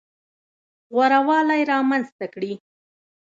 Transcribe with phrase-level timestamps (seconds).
[0.93, 2.53] غوره والی رامنځته کړي.